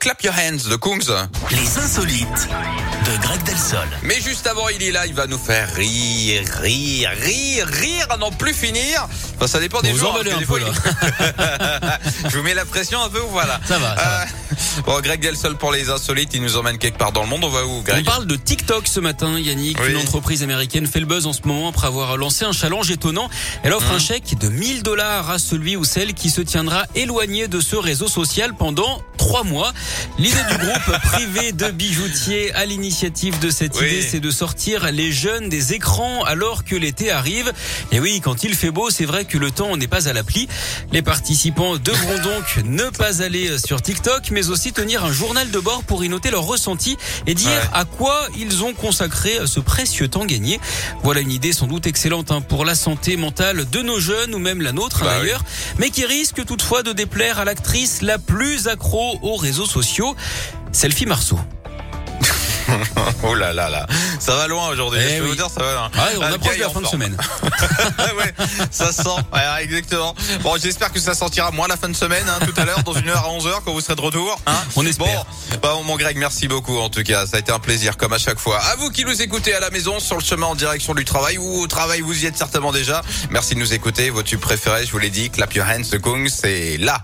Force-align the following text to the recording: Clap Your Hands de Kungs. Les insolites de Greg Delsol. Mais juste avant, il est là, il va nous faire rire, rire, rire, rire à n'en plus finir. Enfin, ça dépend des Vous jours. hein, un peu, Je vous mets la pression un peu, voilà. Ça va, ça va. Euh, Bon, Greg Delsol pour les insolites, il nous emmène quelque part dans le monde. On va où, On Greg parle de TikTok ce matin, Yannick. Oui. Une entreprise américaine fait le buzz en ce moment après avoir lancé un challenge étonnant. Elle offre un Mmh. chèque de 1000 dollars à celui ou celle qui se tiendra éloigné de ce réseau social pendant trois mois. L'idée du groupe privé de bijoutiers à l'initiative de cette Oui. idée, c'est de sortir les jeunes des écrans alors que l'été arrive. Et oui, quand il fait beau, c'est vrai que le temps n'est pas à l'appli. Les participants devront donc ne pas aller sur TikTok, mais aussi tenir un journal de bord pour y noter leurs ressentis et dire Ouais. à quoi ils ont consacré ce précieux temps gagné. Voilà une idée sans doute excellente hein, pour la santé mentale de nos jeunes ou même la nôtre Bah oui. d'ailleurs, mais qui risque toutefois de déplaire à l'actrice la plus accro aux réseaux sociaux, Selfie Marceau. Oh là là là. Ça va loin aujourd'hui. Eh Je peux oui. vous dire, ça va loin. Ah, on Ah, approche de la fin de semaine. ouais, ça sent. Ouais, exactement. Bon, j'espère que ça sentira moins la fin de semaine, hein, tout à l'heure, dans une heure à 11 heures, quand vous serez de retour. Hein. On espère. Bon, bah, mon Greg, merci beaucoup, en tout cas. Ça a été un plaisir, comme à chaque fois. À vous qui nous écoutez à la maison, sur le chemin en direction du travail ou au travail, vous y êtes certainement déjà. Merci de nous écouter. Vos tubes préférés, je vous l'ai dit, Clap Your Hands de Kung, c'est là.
Clap 0.00 0.22
Your 0.22 0.32
Hands 0.34 0.68
de 0.70 0.76
Kungs. 0.76 1.28
Les 1.50 1.78
insolites 1.78 2.48
de 3.04 3.22
Greg 3.22 3.42
Delsol. 3.44 3.78
Mais 4.02 4.14
juste 4.18 4.46
avant, 4.46 4.68
il 4.70 4.82
est 4.82 4.92
là, 4.92 5.06
il 5.06 5.12
va 5.12 5.26
nous 5.26 5.36
faire 5.38 5.68
rire, 5.74 6.42
rire, 6.62 7.10
rire, 7.20 7.66
rire 7.66 8.06
à 8.08 8.16
n'en 8.16 8.30
plus 8.30 8.54
finir. 8.54 9.06
Enfin, 9.36 9.46
ça 9.46 9.60
dépend 9.60 9.82
des 9.82 9.92
Vous 9.92 9.98
jours. 9.98 10.16
hein, 10.18 10.22
un 10.34 10.44
peu, 10.46 10.58
Je 12.30 12.36
vous 12.36 12.42
mets 12.42 12.54
la 12.54 12.64
pression 12.64 13.02
un 13.02 13.10
peu, 13.10 13.18
voilà. 13.30 13.60
Ça 13.68 13.78
va, 13.78 13.94
ça 13.96 14.02
va. 14.04 14.22
Euh, 14.22 14.24
Bon, 14.86 15.00
Greg 15.00 15.20
Delsol 15.20 15.56
pour 15.56 15.72
les 15.72 15.90
insolites, 15.90 16.30
il 16.34 16.42
nous 16.42 16.56
emmène 16.56 16.78
quelque 16.78 16.98
part 16.98 17.12
dans 17.12 17.22
le 17.22 17.28
monde. 17.28 17.44
On 17.44 17.48
va 17.48 17.64
où, 17.66 17.70
On 17.78 17.80
Greg 17.82 18.04
parle 18.04 18.26
de 18.26 18.36
TikTok 18.36 18.86
ce 18.86 19.00
matin, 19.00 19.38
Yannick. 19.38 19.78
Oui. 19.80 19.90
Une 19.90 19.96
entreprise 19.98 20.42
américaine 20.42 20.86
fait 20.86 21.00
le 21.00 21.06
buzz 21.06 21.26
en 21.26 21.32
ce 21.32 21.40
moment 21.44 21.68
après 21.68 21.86
avoir 21.86 22.16
lancé 22.16 22.44
un 22.44 22.52
challenge 22.52 22.90
étonnant. 22.90 23.28
Elle 23.62 23.72
offre 23.74 23.90
un 23.92 23.96
Mmh. 23.96 24.00
chèque 24.00 24.38
de 24.38 24.48
1000 24.48 24.82
dollars 24.82 25.30
à 25.30 25.38
celui 25.38 25.76
ou 25.76 25.84
celle 25.84 26.14
qui 26.14 26.30
se 26.30 26.40
tiendra 26.40 26.84
éloigné 26.94 27.48
de 27.48 27.60
ce 27.60 27.76
réseau 27.76 28.08
social 28.08 28.54
pendant 28.54 29.02
trois 29.20 29.44
mois. 29.44 29.74
L'idée 30.18 30.42
du 30.50 30.56
groupe 30.56 30.98
privé 31.12 31.52
de 31.52 31.66
bijoutiers 31.70 32.54
à 32.54 32.64
l'initiative 32.64 33.38
de 33.38 33.50
cette 33.50 33.78
Oui. 33.78 33.86
idée, 33.86 34.00
c'est 34.02 34.18
de 34.18 34.30
sortir 34.30 34.90
les 34.90 35.12
jeunes 35.12 35.50
des 35.50 35.74
écrans 35.74 36.24
alors 36.24 36.64
que 36.64 36.74
l'été 36.74 37.10
arrive. 37.10 37.52
Et 37.92 38.00
oui, 38.00 38.22
quand 38.24 38.44
il 38.44 38.54
fait 38.54 38.70
beau, 38.70 38.88
c'est 38.88 39.04
vrai 39.04 39.26
que 39.26 39.36
le 39.36 39.50
temps 39.50 39.76
n'est 39.76 39.88
pas 39.88 40.08
à 40.08 40.14
l'appli. 40.14 40.48
Les 40.90 41.02
participants 41.02 41.76
devront 41.76 42.18
donc 42.22 42.64
ne 42.64 42.84
pas 42.88 43.22
aller 43.22 43.58
sur 43.58 43.82
TikTok, 43.82 44.30
mais 44.30 44.48
aussi 44.48 44.72
tenir 44.72 45.04
un 45.04 45.12
journal 45.12 45.50
de 45.50 45.58
bord 45.58 45.84
pour 45.84 46.02
y 46.02 46.08
noter 46.08 46.30
leurs 46.30 46.46
ressentis 46.46 46.96
et 47.26 47.34
dire 47.34 47.50
Ouais. 47.50 47.68
à 47.74 47.84
quoi 47.84 48.26
ils 48.38 48.62
ont 48.64 48.72
consacré 48.72 49.32
ce 49.44 49.60
précieux 49.60 50.08
temps 50.08 50.24
gagné. 50.24 50.60
Voilà 51.02 51.20
une 51.20 51.30
idée 51.32 51.52
sans 51.52 51.66
doute 51.66 51.86
excellente 51.86 52.30
hein, 52.30 52.40
pour 52.40 52.64
la 52.64 52.74
santé 52.74 53.18
mentale 53.18 53.68
de 53.68 53.82
nos 53.82 54.00
jeunes 54.00 54.34
ou 54.34 54.38
même 54.38 54.62
la 54.62 54.72
nôtre 54.72 55.00
Bah 55.00 55.10
oui. 55.16 55.20
d'ailleurs, 55.26 55.44
mais 55.78 55.90
qui 55.90 56.06
risque 56.06 56.42
toutefois 56.46 56.82
de 56.82 56.92
déplaire 56.92 57.38
à 57.38 57.44
l'actrice 57.44 58.00
la 58.00 58.18
plus 58.18 58.66
accro 58.68 59.09
aux 59.22 59.36
réseaux 59.36 59.66
sociaux, 59.66 60.14
Selfie 60.72 61.06
Marceau. 61.06 61.38
Oh 63.24 63.34
là 63.34 63.52
là 63.52 63.68
là. 63.68 63.84
Ça 64.20 64.36
va 64.36 64.46
loin 64.46 64.68
aujourd'hui. 64.68 65.00
Eh 65.02 65.08
Je 65.10 65.16
peux 65.18 65.22
oui. 65.24 65.28
vous 65.30 65.34
dire, 65.34 65.48
ça 65.50 65.60
va 65.60 65.72
loin. 65.74 65.90
Ah, 65.98 66.08
on 66.16 66.22
Ah, 66.22 66.26
approche 66.28 66.56
de 66.56 66.60
la 66.62 66.68
fin 66.70 66.80
de 66.80 66.86
semaine. 66.86 67.16
ouais, 68.16 68.32
ça 68.70 68.92
sent. 68.92 69.08
Ouais, 69.32 69.64
exactement. 69.64 70.14
Bon, 70.42 70.56
j'espère 70.60 70.92
que 70.92 71.00
ça 71.00 71.14
sentira 71.14 71.50
moins 71.50 71.66
la 71.68 71.76
fin 71.76 71.88
de 71.88 71.96
semaine, 71.96 72.24
hein, 72.28 72.38
tout 72.46 72.58
à 72.60 72.64
l'heure, 72.64 72.82
dans 72.84 72.92
une 72.94 73.08
heure 73.08 73.24
à 73.24 73.30
11 73.30 73.46
heures, 73.48 73.62
quand 73.64 73.72
vous 73.72 73.80
serez 73.80 73.96
de 73.96 74.00
retour. 74.00 74.38
Hein. 74.46 74.54
On 74.76 74.86
espère. 74.86 75.24
Bon, 75.50 75.58
bah, 75.62 75.74
mon 75.84 75.96
Greg, 75.96 76.16
merci 76.16 76.46
beaucoup, 76.48 76.78
en 76.78 76.88
tout 76.90 77.02
cas. 77.02 77.26
Ça 77.26 77.36
a 77.36 77.40
été 77.40 77.50
un 77.52 77.58
plaisir, 77.58 77.96
comme 77.96 78.12
à 78.12 78.18
chaque 78.18 78.38
fois. 78.38 78.58
À 78.72 78.76
vous 78.76 78.90
qui 78.90 79.04
nous 79.04 79.20
écoutez 79.20 79.52
à 79.54 79.60
la 79.60 79.70
maison, 79.70 79.98
sur 79.98 80.16
le 80.16 80.22
chemin 80.24 80.46
en 80.46 80.54
direction 80.54 80.94
du 80.94 81.04
travail 81.04 81.38
ou 81.38 81.62
au 81.62 81.66
travail, 81.66 82.00
vous 82.02 82.22
y 82.22 82.26
êtes 82.26 82.36
certainement 82.38 82.72
déjà. 82.72 83.02
Merci 83.30 83.54
de 83.54 83.60
nous 83.60 83.72
écouter. 83.74 84.10
Vos 84.10 84.22
tubes 84.22 84.40
préférés, 84.40 84.86
je 84.86 84.92
vous 84.92 84.98
l'ai 84.98 85.10
dit, 85.10 85.28
Clap 85.30 85.52
Your 85.54 85.66
Hands 85.66 85.90
de 85.90 85.98
Kung, 85.98 86.28
c'est 86.28 86.76
là. 86.78 86.98